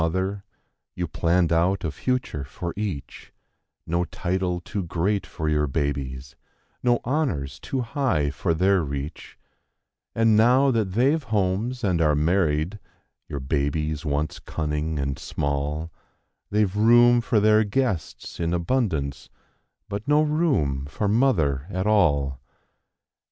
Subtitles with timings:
[0.01, 0.43] Mother;
[0.95, 3.31] you plan¬ ned out a future each;
[3.85, 6.35] No title too great for your babies;
[6.81, 9.37] no honors too high for their reach;
[10.15, 15.91] And now that they've homes and are married—your ba¬ bies once cunning and small—
[16.49, 19.29] ve room for their guests in abund
[19.87, 22.41] but no room for Mother at all.